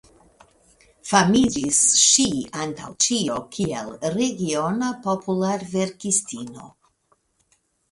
[1.09, 2.25] Famiĝis ŝi
[2.63, 6.75] antaŭ ĉio kiel regiona popularverkistino.